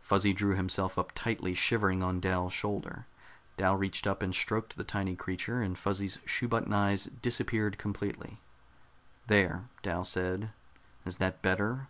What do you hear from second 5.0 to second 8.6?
creature, and Fuzzy's shoe button eyes disappeared completely.